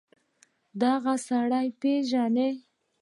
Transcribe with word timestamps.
دغه 0.81 1.13
سړى 1.27 1.67
پېژنې. 1.79 2.49